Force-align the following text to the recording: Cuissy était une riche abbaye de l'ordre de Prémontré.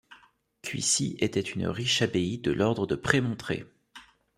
Cuissy 0.63 1.15
était 1.19 1.39
une 1.39 1.67
riche 1.67 2.01
abbaye 2.01 2.39
de 2.39 2.51
l'ordre 2.51 2.87
de 2.87 2.95
Prémontré. 2.95 3.67